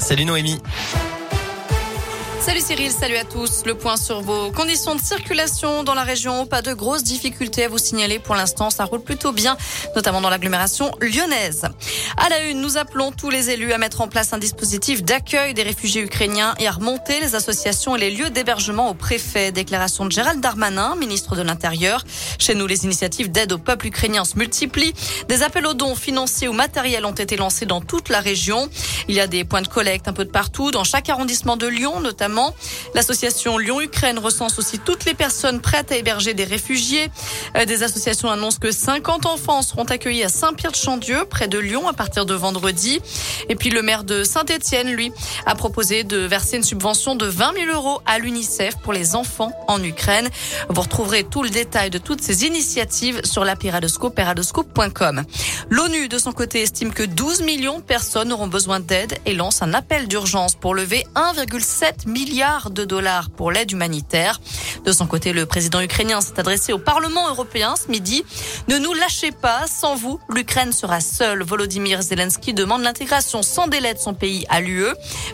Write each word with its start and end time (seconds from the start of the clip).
Salut 0.00 0.24
Noémie. 0.24 0.58
Salut 2.40 2.60
Cyril, 2.60 2.90
salut 2.90 3.16
à 3.16 3.24
tous. 3.24 3.62
Le 3.66 3.74
point 3.74 3.96
sur 3.96 4.20
vos 4.20 4.50
conditions 4.50 4.96
de 4.96 5.00
circulation 5.00 5.84
dans 5.84 5.94
la 5.94 6.02
région. 6.02 6.44
Pas 6.44 6.60
de 6.60 6.74
grosses 6.74 7.04
difficultés 7.04 7.66
à 7.66 7.68
vous 7.68 7.78
signaler 7.78 8.18
pour 8.18 8.34
l'instant. 8.34 8.70
Ça 8.70 8.84
roule 8.84 9.00
plutôt 9.00 9.30
bien, 9.30 9.56
notamment 9.94 10.20
dans 10.20 10.30
l'agglomération 10.30 10.90
lyonnaise. 11.00 11.68
À 12.20 12.30
la 12.30 12.40
une, 12.40 12.60
nous 12.60 12.76
appelons 12.76 13.12
tous 13.12 13.30
les 13.30 13.50
élus 13.50 13.72
à 13.72 13.78
mettre 13.78 14.00
en 14.00 14.08
place 14.08 14.32
un 14.32 14.38
dispositif 14.38 15.04
d'accueil 15.04 15.54
des 15.54 15.62
réfugiés 15.62 16.02
ukrainiens 16.02 16.52
et 16.58 16.66
à 16.66 16.72
remonter 16.72 17.20
les 17.20 17.36
associations 17.36 17.94
et 17.94 18.00
les 18.00 18.10
lieux 18.10 18.30
d'hébergement 18.30 18.90
au 18.90 18.94
préfet. 18.94 19.52
Déclaration 19.52 20.04
de 20.04 20.10
Gérald 20.10 20.40
Darmanin, 20.40 20.96
ministre 20.96 21.36
de 21.36 21.42
l'Intérieur. 21.42 22.04
Chez 22.40 22.56
nous, 22.56 22.66
les 22.66 22.84
initiatives 22.84 23.30
d'aide 23.30 23.52
au 23.52 23.58
peuple 23.58 23.86
ukrainien 23.86 24.24
se 24.24 24.36
multiplient. 24.36 24.94
Des 25.28 25.44
appels 25.44 25.64
aux 25.64 25.74
dons 25.74 25.94
financiers 25.94 26.48
ou 26.48 26.52
matériels 26.52 27.06
ont 27.06 27.12
été 27.12 27.36
lancés 27.36 27.66
dans 27.66 27.80
toute 27.80 28.08
la 28.08 28.18
région. 28.18 28.68
Il 29.06 29.14
y 29.14 29.20
a 29.20 29.28
des 29.28 29.44
points 29.44 29.62
de 29.62 29.68
collecte 29.68 30.08
un 30.08 30.12
peu 30.12 30.24
de 30.24 30.30
partout, 30.30 30.72
dans 30.72 30.84
chaque 30.84 31.08
arrondissement 31.08 31.56
de 31.56 31.68
Lyon 31.68 32.00
notamment. 32.00 32.52
L'association 32.94 33.58
Lyon-Ukraine 33.58 34.18
recense 34.18 34.58
aussi 34.58 34.80
toutes 34.80 35.04
les 35.04 35.14
personnes 35.14 35.60
prêtes 35.60 35.92
à 35.92 35.96
héberger 35.96 36.34
des 36.34 36.44
réfugiés. 36.44 37.10
Euh, 37.56 37.64
des 37.64 37.84
associations 37.84 38.28
annoncent 38.28 38.58
que 38.58 38.72
50 38.72 39.24
enfants 39.26 39.62
seront 39.62 39.84
accueillis 39.84 40.24
à 40.24 40.28
Saint-Pierre-de-Chandieu, 40.28 41.24
près 41.24 41.46
de 41.46 41.58
Lyon, 41.58 41.86
à 41.86 41.92
partir 41.92 42.07
de 42.08 42.34
vendredi. 42.34 43.00
Et 43.48 43.54
puis 43.54 43.70
le 43.70 43.82
maire 43.82 44.02
de 44.02 44.24
Saint-Étienne, 44.24 44.90
lui, 44.90 45.12
a 45.46 45.54
proposé 45.54 46.04
de 46.04 46.18
verser 46.18 46.56
une 46.56 46.62
subvention 46.62 47.14
de 47.14 47.26
20 47.26 47.52
000 47.66 47.72
euros 47.72 48.00
à 48.06 48.18
l'UNICEF 48.18 48.76
pour 48.76 48.92
les 48.92 49.14
enfants 49.14 49.52
en 49.68 49.82
Ukraine. 49.82 50.28
Vous 50.68 50.80
retrouverez 50.80 51.24
tout 51.24 51.42
le 51.42 51.50
détail 51.50 51.90
de 51.90 51.98
toutes 51.98 52.22
ces 52.22 52.44
initiatives 52.44 53.20
sur 53.24 53.44
la 53.44 53.56
Piradoscope, 53.56 54.14
piradoscope.com. 54.14 55.22
L'ONU, 55.70 56.08
de 56.08 56.18
son 56.18 56.32
côté, 56.32 56.62
estime 56.62 56.92
que 56.92 57.02
12 57.02 57.42
millions 57.42 57.78
de 57.78 57.84
personnes 57.84 58.32
auront 58.32 58.48
besoin 58.48 58.80
d'aide 58.80 59.18
et 59.26 59.34
lance 59.34 59.62
un 59.62 59.74
appel 59.74 60.08
d'urgence 60.08 60.54
pour 60.54 60.74
lever 60.74 61.04
1,7 61.14 62.08
milliard 62.08 62.70
de 62.70 62.84
dollars 62.84 63.30
pour 63.30 63.52
l'aide 63.52 63.70
humanitaire. 63.70 64.40
De 64.84 64.92
son 64.92 65.06
côté, 65.06 65.32
le 65.32 65.46
président 65.46 65.80
ukrainien 65.80 66.20
s'est 66.20 66.40
adressé 66.40 66.72
au 66.72 66.78
Parlement 66.78 67.28
européen 67.28 67.74
ce 67.76 67.90
midi. 67.90 68.24
Ne 68.68 68.78
nous 68.78 68.94
lâchez 68.94 69.30
pas, 69.30 69.66
sans 69.66 69.94
vous, 69.94 70.18
l'Ukraine 70.28 70.72
sera 70.72 71.00
seule. 71.00 71.42
Volodymyr 71.42 71.97
Zelensky 72.02 72.54
demande 72.54 72.82
l'intégration 72.82 73.42
sans 73.42 73.66
délai 73.66 73.94
de 73.94 73.98
son 73.98 74.14
pays 74.14 74.46
à 74.48 74.60
l'UE. 74.60 74.86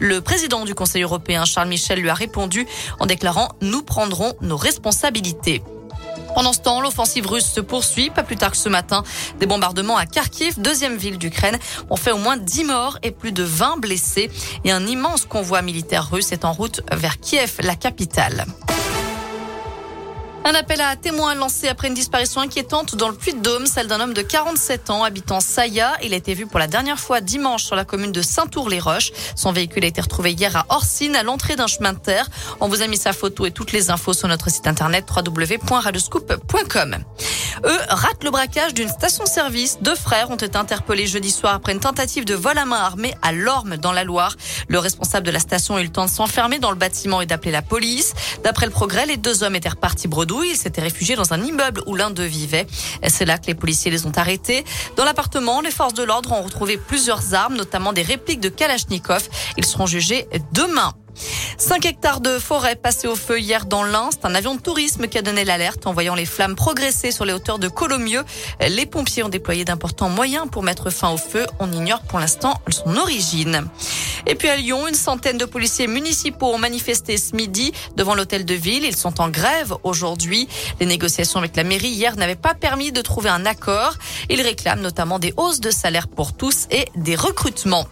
Le 0.00 0.20
président 0.20 0.64
du 0.64 0.74
Conseil 0.74 1.02
européen, 1.02 1.44
Charles 1.44 1.68
Michel, 1.68 2.00
lui 2.00 2.10
a 2.10 2.14
répondu 2.14 2.66
en 2.98 3.06
déclarant 3.06 3.48
Nous 3.60 3.82
prendrons 3.82 4.34
nos 4.40 4.56
responsabilités. 4.56 5.62
Pendant 6.34 6.52
ce 6.52 6.60
temps, 6.60 6.80
l'offensive 6.80 7.26
russe 7.26 7.46
se 7.46 7.60
poursuit. 7.60 8.10
Pas 8.10 8.22
plus 8.22 8.36
tard 8.36 8.52
que 8.52 8.56
ce 8.56 8.68
matin, 8.68 9.02
des 9.38 9.46
bombardements 9.46 9.96
à 9.96 10.06
Kharkiv, 10.06 10.60
deuxième 10.60 10.96
ville 10.96 11.18
d'Ukraine, 11.18 11.58
ont 11.90 11.96
fait 11.96 12.12
au 12.12 12.18
moins 12.18 12.36
10 12.36 12.64
morts 12.64 12.98
et 13.02 13.10
plus 13.10 13.32
de 13.32 13.42
20 13.42 13.78
blessés. 13.78 14.30
Et 14.64 14.72
un 14.72 14.86
immense 14.86 15.26
convoi 15.26 15.62
militaire 15.62 16.10
russe 16.10 16.32
est 16.32 16.44
en 16.44 16.52
route 16.52 16.80
vers 16.90 17.20
Kiev, 17.20 17.56
la 17.60 17.76
capitale. 17.76 18.46
Un 20.44 20.54
appel 20.54 20.80
à 20.80 20.96
témoins 20.96 21.36
lancé 21.36 21.68
après 21.68 21.86
une 21.86 21.94
disparition 21.94 22.40
inquiétante 22.40 22.96
dans 22.96 23.08
le 23.08 23.14
Puy-de-Dôme, 23.14 23.66
celle 23.66 23.86
d'un 23.86 24.00
homme 24.00 24.12
de 24.12 24.22
47 24.22 24.90
ans 24.90 25.04
habitant 25.04 25.38
Saya. 25.38 25.92
Il 26.02 26.12
a 26.14 26.16
été 26.16 26.34
vu 26.34 26.46
pour 26.46 26.58
la 26.58 26.66
dernière 26.66 26.98
fois 26.98 27.20
dimanche 27.20 27.62
sur 27.62 27.76
la 27.76 27.84
commune 27.84 28.10
de 28.10 28.22
Saint-Tour-les-Roches. 28.22 29.12
Son 29.36 29.52
véhicule 29.52 29.84
a 29.84 29.86
été 29.86 30.00
retrouvé 30.00 30.32
hier 30.32 30.56
à 30.56 30.66
Orsine, 30.68 31.14
à 31.14 31.22
l'entrée 31.22 31.54
d'un 31.54 31.68
chemin 31.68 31.92
de 31.92 32.00
terre. 32.00 32.28
On 32.60 32.66
vous 32.66 32.82
a 32.82 32.88
mis 32.88 32.96
sa 32.96 33.12
photo 33.12 33.46
et 33.46 33.52
toutes 33.52 33.70
les 33.70 33.90
infos 33.90 34.14
sur 34.14 34.26
notre 34.26 34.50
site 34.50 34.66
internet 34.66 35.06
www.radioscoop.com. 35.14 36.96
Eux 37.64 37.78
ratent 37.88 38.24
le 38.24 38.30
braquage 38.30 38.74
d'une 38.74 38.88
station-service. 38.88 39.78
Deux 39.80 39.94
frères 39.94 40.30
ont 40.30 40.36
été 40.36 40.56
interpellés 40.56 41.06
jeudi 41.06 41.30
soir 41.30 41.54
après 41.54 41.72
une 41.72 41.80
tentative 41.80 42.24
de 42.24 42.34
vol 42.34 42.58
à 42.58 42.64
main 42.64 42.76
armée 42.76 43.14
à 43.22 43.32
Lorme 43.32 43.76
dans 43.76 43.92
la 43.92 44.04
Loire. 44.04 44.36
Le 44.68 44.78
responsable 44.78 45.26
de 45.26 45.30
la 45.30 45.38
station 45.38 45.76
a 45.76 45.80
eu 45.80 45.84
le 45.84 45.90
temps 45.90 46.06
de 46.06 46.10
s'enfermer 46.10 46.58
dans 46.58 46.70
le 46.70 46.76
bâtiment 46.76 47.20
et 47.20 47.26
d'appeler 47.26 47.52
la 47.52 47.62
police. 47.62 48.14
D'après 48.44 48.66
le 48.66 48.72
progrès, 48.72 49.06
les 49.06 49.16
deux 49.16 49.42
hommes 49.42 49.54
étaient 49.54 49.68
repartis 49.68 50.08
bredouille. 50.08 50.50
Ils 50.50 50.56
s'étaient 50.56 50.82
réfugiés 50.82 51.16
dans 51.16 51.32
un 51.32 51.42
immeuble 51.42 51.82
où 51.86 51.94
l'un 51.94 52.10
d'eux 52.10 52.24
vivait. 52.24 52.66
C'est 53.06 53.24
là 53.24 53.38
que 53.38 53.46
les 53.46 53.54
policiers 53.54 53.90
les 53.90 54.06
ont 54.06 54.12
arrêtés. 54.16 54.64
Dans 54.96 55.04
l'appartement, 55.04 55.60
les 55.60 55.70
forces 55.70 55.94
de 55.94 56.02
l'ordre 56.02 56.32
ont 56.32 56.42
retrouvé 56.42 56.76
plusieurs 56.76 57.34
armes, 57.34 57.56
notamment 57.56 57.92
des 57.92 58.02
répliques 58.02 58.40
de 58.40 58.48
Kalachnikov. 58.48 59.28
Ils 59.56 59.64
seront 59.64 59.86
jugés 59.86 60.26
demain. 60.52 60.92
5 61.58 61.86
hectares 61.86 62.20
de 62.20 62.38
forêt 62.38 62.76
passés 62.76 63.06
au 63.06 63.14
feu 63.14 63.38
hier 63.38 63.66
dans 63.66 63.84
l'Ain. 63.84 64.10
C'est 64.10 64.24
un 64.24 64.34
avion 64.34 64.54
de 64.54 64.60
tourisme 64.60 65.06
qui 65.06 65.18
a 65.18 65.22
donné 65.22 65.44
l'alerte 65.44 65.86
en 65.86 65.92
voyant 65.92 66.14
les 66.14 66.26
flammes 66.26 66.56
progresser 66.56 67.12
sur 67.12 67.24
les 67.24 67.32
hauteurs 67.32 67.58
de 67.58 67.68
Colomieux. 67.68 68.24
Les 68.60 68.86
pompiers 68.86 69.22
ont 69.22 69.28
déployé 69.28 69.64
d'importants 69.64 70.08
moyens 70.08 70.46
pour 70.50 70.62
mettre 70.62 70.90
fin 70.90 71.10
au 71.10 71.16
feu. 71.16 71.46
On 71.60 71.70
ignore 71.72 72.02
pour 72.02 72.18
l'instant 72.18 72.60
son 72.68 72.96
origine. 72.96 73.68
Et 74.26 74.34
puis 74.34 74.48
à 74.48 74.56
Lyon, 74.56 74.86
une 74.88 74.94
centaine 74.94 75.38
de 75.38 75.44
policiers 75.44 75.86
municipaux 75.86 76.52
ont 76.52 76.58
manifesté 76.58 77.16
ce 77.16 77.34
midi 77.34 77.72
devant 77.96 78.14
l'hôtel 78.14 78.44
de 78.44 78.54
ville. 78.54 78.84
Ils 78.84 78.96
sont 78.96 79.20
en 79.20 79.28
grève 79.28 79.74
aujourd'hui. 79.82 80.48
Les 80.80 80.86
négociations 80.86 81.38
avec 81.38 81.56
la 81.56 81.64
mairie 81.64 81.88
hier 81.88 82.16
n'avaient 82.16 82.34
pas 82.36 82.54
permis 82.54 82.92
de 82.92 83.00
trouver 83.00 83.30
un 83.30 83.46
accord. 83.46 83.94
Ils 84.28 84.42
réclament 84.42 84.82
notamment 84.82 85.18
des 85.18 85.34
hausses 85.36 85.60
de 85.60 85.70
salaire 85.70 86.08
pour 86.08 86.32
tous 86.34 86.66
et 86.70 86.86
des 86.96 87.16
recrutements. 87.16 87.86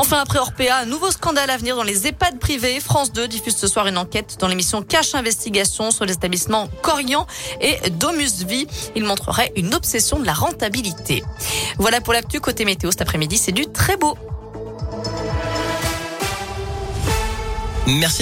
Enfin, 0.00 0.20
après 0.20 0.38
Orpea, 0.38 0.76
un 0.82 0.84
nouveau 0.84 1.10
scandale 1.10 1.50
à 1.50 1.56
venir 1.56 1.74
dans 1.74 1.82
les 1.82 2.06
EHPAD 2.06 2.38
privés. 2.38 2.78
France 2.78 3.12
2 3.12 3.26
diffuse 3.26 3.56
ce 3.56 3.66
soir 3.66 3.88
une 3.88 3.98
enquête 3.98 4.36
dans 4.38 4.46
l'émission 4.46 4.80
Cache 4.80 5.16
Investigation 5.16 5.90
sur 5.90 6.04
les 6.04 6.12
établissements 6.12 6.68
Corian 6.82 7.26
et 7.60 7.78
Domus 7.90 8.44
Vie. 8.46 8.68
Il 8.94 9.02
montrerait 9.02 9.50
une 9.56 9.74
obsession 9.74 10.20
de 10.20 10.24
la 10.24 10.34
rentabilité. 10.34 11.24
Voilà 11.78 12.00
pour 12.00 12.12
l'actu 12.12 12.38
côté 12.38 12.64
météo 12.64 12.92
cet 12.92 13.02
après-midi. 13.02 13.38
C'est 13.38 13.50
du 13.50 13.66
très 13.66 13.96
beau. 13.96 14.16
Merci. 17.88 18.16